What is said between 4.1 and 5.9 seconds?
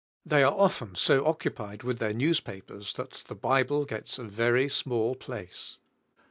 a very small place.